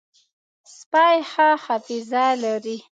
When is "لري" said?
2.43-2.77